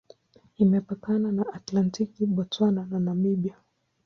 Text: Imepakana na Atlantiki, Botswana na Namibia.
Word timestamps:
Imepakana 0.63 1.27
na 1.37 1.45
Atlantiki, 1.57 2.21
Botswana 2.35 2.81
na 2.89 2.99
Namibia. 3.05 3.55